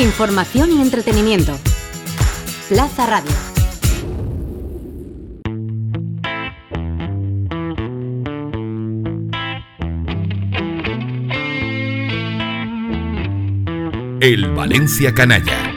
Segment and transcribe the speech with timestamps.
[0.00, 1.58] Información y entretenimiento.
[2.70, 3.30] Plaza Radio.
[14.22, 15.74] El Valencia Canalla.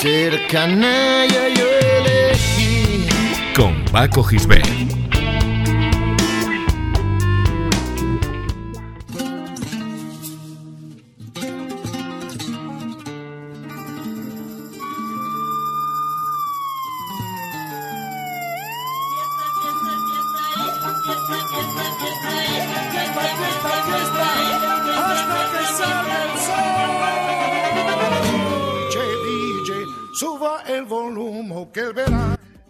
[0.00, 1.66] Ser canalla yo
[1.98, 3.06] elegí.
[3.54, 4.99] Con Paco Gisbert.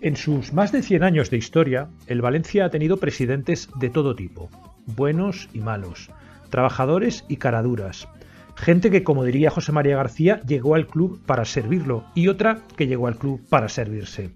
[0.01, 4.16] En sus más de 100 años de historia, el Valencia ha tenido presidentes de todo
[4.16, 4.49] tipo,
[4.87, 6.11] buenos y malos,
[6.49, 8.09] trabajadores y caraduras,
[8.57, 12.87] gente que, como diría José María García, llegó al club para servirlo y otra que
[12.87, 14.33] llegó al club para servirse.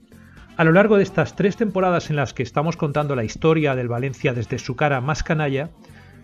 [0.56, 3.88] A lo largo de estas tres temporadas en las que estamos contando la historia del
[3.88, 5.70] Valencia desde su cara más canalla,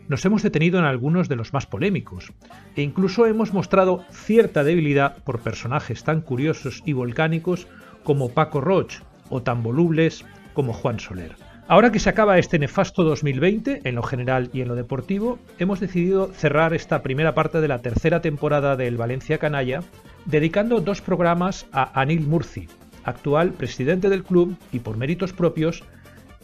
[0.08, 2.32] nos hemos detenido en algunos de los más polémicos,
[2.76, 7.68] e incluso hemos mostrado cierta debilidad por personajes tan curiosos y volcánicos
[8.04, 11.36] como Paco Roch, o tan volubles como Juan Soler.
[11.68, 15.78] Ahora que se acaba este nefasto 2020, en lo general y en lo deportivo, hemos
[15.78, 19.84] decidido cerrar esta primera parte de la tercera temporada del Valencia Canalla,
[20.24, 22.66] dedicando dos programas a Anil Murci,
[23.04, 25.84] actual presidente del club y por méritos propios,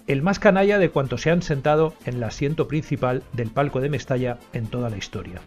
[0.06, 3.90] el más canalla de cuantos se han sentado en el asiento principal del palco de
[3.90, 5.40] Mestalla en toda la historia.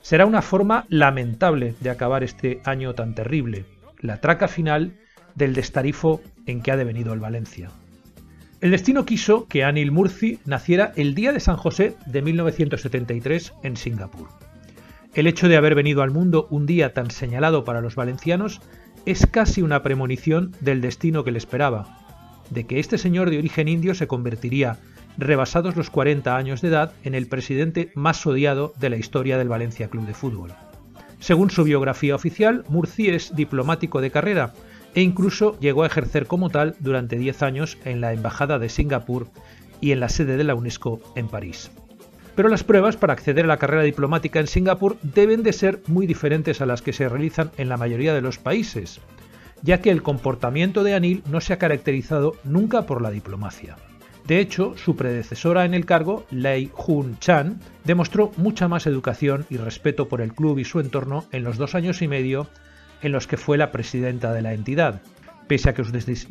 [0.00, 3.64] Será una forma lamentable de acabar este año tan terrible,
[4.00, 4.94] la traca final
[5.38, 7.70] del destarifo en que ha devenido el Valencia.
[8.60, 13.76] El destino quiso que Anil Murci naciera el día de San José de 1973 en
[13.76, 14.28] Singapur.
[15.14, 18.60] El hecho de haber venido al mundo un día tan señalado para los valencianos
[19.06, 21.98] es casi una premonición del destino que le esperaba,
[22.50, 24.78] de que este señor de origen indio se convertiría,
[25.16, 29.48] rebasados los 40 años de edad, en el presidente más odiado de la historia del
[29.48, 30.52] Valencia Club de Fútbol.
[31.20, 34.52] Según su biografía oficial, Murci es diplomático de carrera,
[34.98, 39.28] e incluso llegó a ejercer como tal durante 10 años en la Embajada de Singapur
[39.80, 41.70] y en la sede de la UNESCO en París.
[42.34, 46.08] Pero las pruebas para acceder a la carrera diplomática en Singapur deben de ser muy
[46.08, 49.00] diferentes a las que se realizan en la mayoría de los países,
[49.62, 53.76] ya que el comportamiento de Anil no se ha caracterizado nunca por la diplomacia.
[54.26, 59.58] De hecho, su predecesora en el cargo, Lei Hun Chan, demostró mucha más educación y
[59.58, 62.48] respeto por el club y su entorno en los dos años y medio
[63.02, 65.02] en los que fue la presidenta de la entidad,
[65.46, 65.84] pese a que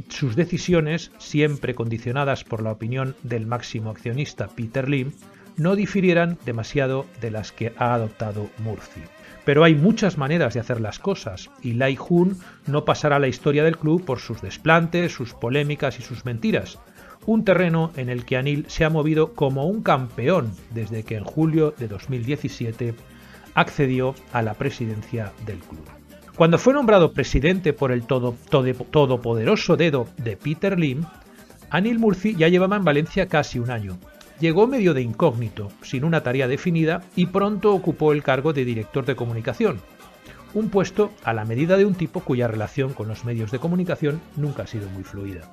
[0.10, 5.12] sus decisiones, siempre condicionadas por la opinión del máximo accionista Peter Lim,
[5.58, 9.02] no difirieran demasiado de las que ha adoptado Murphy.
[9.44, 13.28] Pero hay muchas maneras de hacer las cosas, y Lai Hun no pasará a la
[13.28, 16.80] historia del club por sus desplantes, sus polémicas y sus mentiras,
[17.26, 21.24] un terreno en el que Anil se ha movido como un campeón desde que en
[21.24, 22.94] julio de 2017
[23.56, 25.86] accedió a la presidencia del club.
[26.38, 31.04] Cuando fue nombrado presidente por el todopoderoso dedo de Peter Lim,
[31.72, 33.98] Anil Murci ya llevaba en Valencia casi un año.
[34.40, 39.04] Llegó medio de incógnito, sin una tarea definida, y pronto ocupó el cargo de director
[39.04, 39.82] de comunicación,
[40.54, 44.22] un puesto a la medida de un tipo cuya relación con los medios de comunicación
[44.36, 45.52] nunca ha sido muy fluida.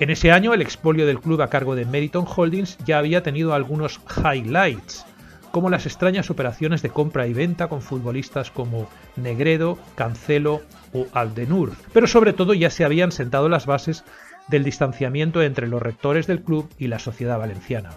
[0.00, 3.54] En ese año, el expolio del club a cargo de Meriton Holdings ya había tenido
[3.54, 5.06] algunos highlights,
[5.56, 10.60] como las extrañas operaciones de compra y venta con futbolistas como Negredo, Cancelo
[10.92, 11.72] o Aldenur.
[11.94, 14.04] Pero sobre todo ya se habían sentado las bases
[14.48, 17.92] del distanciamiento entre los rectores del club y la sociedad valenciana.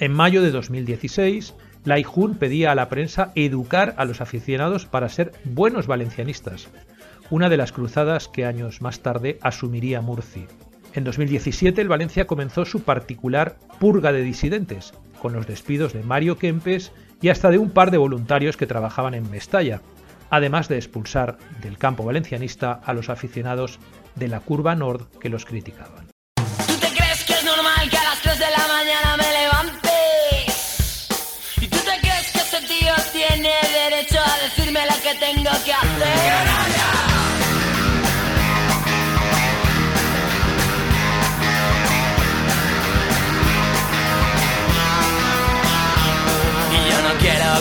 [0.00, 1.54] En mayo de 2016,
[1.84, 6.66] la IJUN pedía a la prensa educar a los aficionados para ser buenos valencianistas,
[7.30, 10.46] una de las cruzadas que años más tarde asumiría Murci.
[10.94, 16.38] En 2017 el Valencia comenzó su particular purga de disidentes, con los despidos de Mario
[16.38, 19.80] Kempes y hasta de un par de voluntarios que trabajaban en Mestalla,
[20.30, 23.78] además de expulsar del campo valencianista a los aficionados
[24.14, 26.08] de la curva Nord que los criticaban.
[26.66, 29.90] ¿Tú te crees que es normal que a las 3 de la mañana me levante?
[31.60, 35.72] ¿Y tú te crees que ese tío tiene derecho a decirme lo que tengo que
[35.72, 36.77] hacer?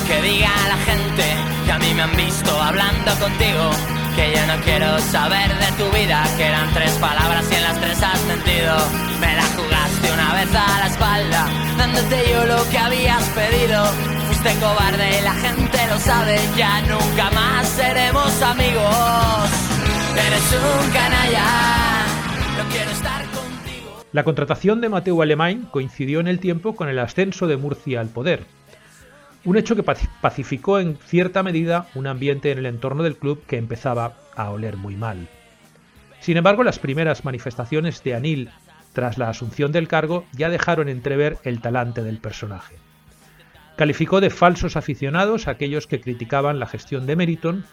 [0.08, 1.24] Que diga la gente
[1.66, 3.72] que a mí me han visto hablando contigo.
[4.16, 7.80] Que yo no quiero saber de tu vida, que eran tres palabras y en las
[7.80, 8.76] tres has mentido.
[9.20, 13.84] Me la jugaste una vez a la espalda, dándote yo lo que habías pedido
[14.44, 19.50] Tengo barde y la gente lo sabe, ya nunca más seremos amigos.
[20.14, 22.06] Eres un canalla,
[22.58, 24.04] no quiero estar contigo.
[24.14, 28.08] La contratación de Mateo Alemán coincidió en el tiempo con el ascenso de Murcia al
[28.08, 28.57] poder.
[29.48, 33.56] Un hecho que pacificó en cierta medida un ambiente en el entorno del club que
[33.56, 35.30] empezaba a oler muy mal.
[36.20, 38.50] Sin embargo, las primeras manifestaciones de Anil
[38.92, 42.76] tras la asunción del cargo ya dejaron entrever el talante del personaje.
[43.78, 47.64] Calificó de falsos aficionados a aquellos que criticaban la gestión de Meriton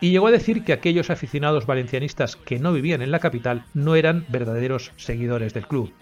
[0.00, 3.94] y llegó a decir que aquellos aficionados valencianistas que no vivían en la capital no
[3.94, 5.92] eran verdaderos seguidores del club.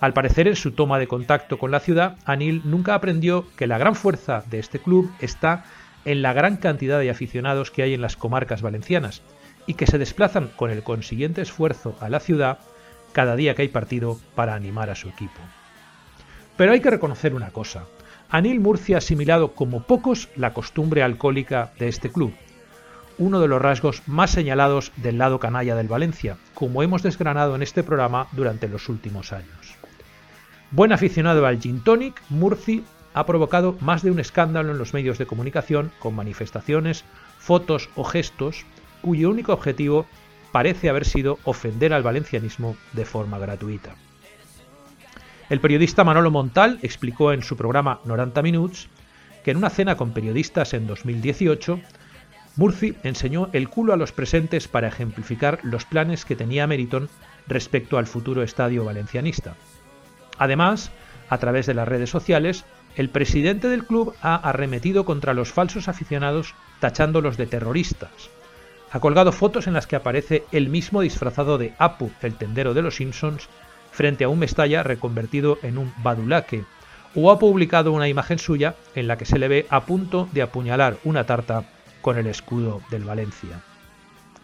[0.00, 3.78] Al parecer, en su toma de contacto con la ciudad, Anil nunca aprendió que la
[3.78, 5.64] gran fuerza de este club está
[6.04, 9.22] en la gran cantidad de aficionados que hay en las comarcas valencianas
[9.66, 12.60] y que se desplazan con el consiguiente esfuerzo a la ciudad
[13.12, 15.40] cada día que hay partido para animar a su equipo.
[16.56, 17.84] Pero hay que reconocer una cosa.
[18.30, 22.34] Anil Murcia ha asimilado como pocos la costumbre alcohólica de este club,
[23.18, 27.62] uno de los rasgos más señalados del lado canalla del Valencia, como hemos desgranado en
[27.62, 29.67] este programa durante los últimos años.
[30.70, 32.84] Buen aficionado al gin tonic, Murci
[33.14, 37.04] ha provocado más de un escándalo en los medios de comunicación con manifestaciones,
[37.38, 38.66] fotos o gestos
[39.00, 40.04] cuyo único objetivo
[40.52, 43.94] parece haber sido ofender al valencianismo de forma gratuita.
[45.48, 48.88] El periodista Manolo Montal explicó en su programa 90 Minutos
[49.44, 51.80] que en una cena con periodistas en 2018,
[52.56, 57.08] Murci enseñó el culo a los presentes para ejemplificar los planes que tenía Meriton
[57.46, 59.54] respecto al futuro estadio valencianista.
[60.38, 60.90] Además,
[61.28, 62.64] a través de las redes sociales,
[62.96, 68.30] el presidente del club ha arremetido contra los falsos aficionados tachándolos de terroristas,
[68.90, 72.82] ha colgado fotos en las que aparece el mismo disfrazado de Apu, el tendero de
[72.82, 73.48] los Simpsons,
[73.90, 76.64] frente a un Mestalla reconvertido en un badulaque,
[77.14, 80.42] o ha publicado una imagen suya en la que se le ve a punto de
[80.42, 81.64] apuñalar una tarta
[82.00, 83.62] con el escudo del Valencia.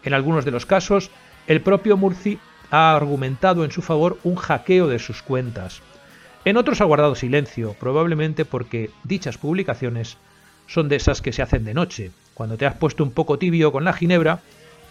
[0.03, 1.09] En algunos de los casos,
[1.47, 2.37] el propio Murci
[2.71, 5.81] ha argumentado en su favor un hackeo de sus cuentas.
[6.45, 10.17] En otros ha guardado silencio, probablemente porque dichas publicaciones
[10.67, 13.71] son de esas que se hacen de noche, cuando te has puesto un poco tibio
[13.71, 14.39] con la ginebra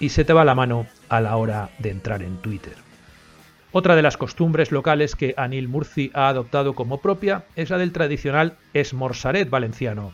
[0.01, 2.75] y se te va la mano a la hora de entrar en Twitter.
[3.73, 7.93] Otra de las costumbres locales que Anil Murci ha adoptado como propia es la del
[7.93, 10.13] tradicional esmorzaret valenciano,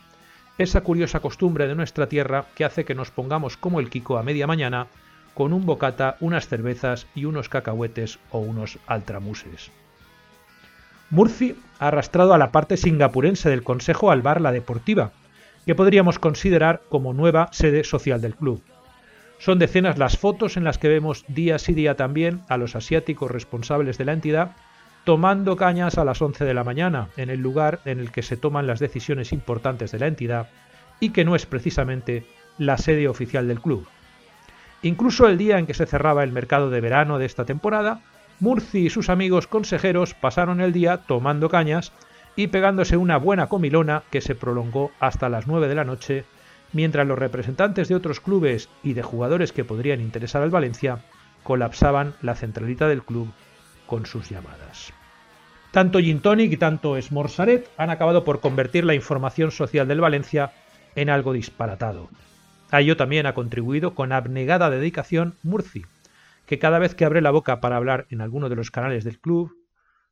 [0.61, 4.23] esa curiosa costumbre de nuestra tierra que hace que nos pongamos como el Kiko a
[4.23, 4.89] media mañana
[5.35, 9.71] con un bocata, unas cervezas y unos cacahuetes o unos altramuses.
[11.11, 15.13] Murci ha arrastrado a la parte singapurense del Consejo al bar La Deportiva,
[15.67, 18.63] que podríamos considerar como nueva sede social del club.
[19.39, 23.31] Son decenas las fotos en las que vemos día sí día también a los asiáticos
[23.31, 24.53] responsables de la entidad
[25.05, 28.37] tomando cañas a las 11 de la mañana, en el lugar en el que se
[28.37, 30.49] toman las decisiones importantes de la entidad
[31.01, 32.27] y que no es precisamente
[32.59, 33.87] la sede oficial del club.
[34.83, 38.01] Incluso el día en que se cerraba el mercado de verano de esta temporada,
[38.39, 41.93] Murci y sus amigos consejeros pasaron el día tomando cañas
[42.37, 46.25] y pegándose una buena comilona que se prolongó hasta las 9 de la noche,
[46.73, 51.01] mientras los representantes de otros clubes y de jugadores que podrían interesar al Valencia
[51.43, 53.31] colapsaban la centralita del club
[53.87, 54.93] con sus llamadas.
[55.73, 60.53] Tanto Gintonic y tanto Smorsaret han acabado por convertir la información social del Valencia
[60.97, 62.09] en algo disparatado.
[62.71, 65.85] A ello también ha contribuido con abnegada dedicación Murci,
[66.47, 69.19] que cada vez que abre la boca para hablar en alguno de los canales del
[69.19, 69.57] club,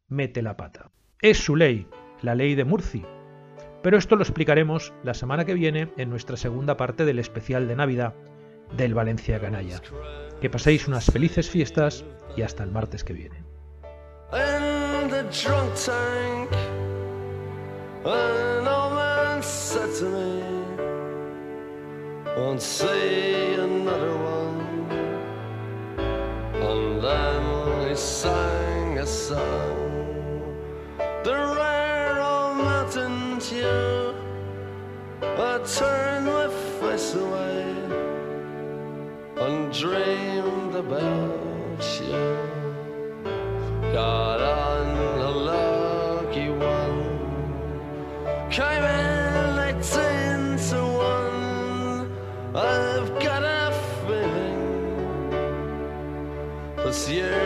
[0.08, 0.90] mete la pata.
[1.20, 1.86] Es su ley,
[2.22, 3.04] la ley de Murci.
[3.82, 7.76] Pero esto lo explicaremos la semana que viene en nuestra segunda parte del especial de
[7.76, 8.14] Navidad
[8.76, 9.80] del Valencia Canalla.
[10.40, 12.04] Que paséis unas felices fiestas
[12.36, 13.42] y hasta el martes que viene.
[22.36, 24.60] won't say another one.
[26.68, 30.56] And then he sang a song,
[31.24, 34.14] the rare old mountain tune.
[35.22, 36.48] I turned my
[36.80, 37.74] face away
[39.44, 42.38] and dreamed about you.
[43.92, 44.67] God, I
[56.88, 57.37] passiert.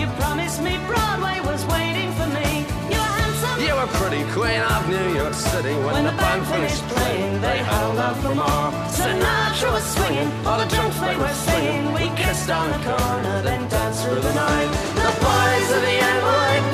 [0.00, 2.48] You promised me Broadway was waiting for me.
[2.92, 3.58] You were handsome.
[3.66, 5.74] You were pretty queen of New York City.
[5.84, 8.68] When, When the band finished playing, they held out for more.
[8.98, 11.92] Sinatra was swinging, all the drunks they were singing.
[11.96, 14.70] We kissed on the corner, then danced through the night.
[15.06, 16.73] The boys of the NYPD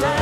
[0.00, 0.21] time.